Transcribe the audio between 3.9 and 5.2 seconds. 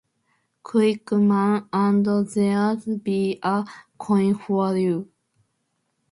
coin for you.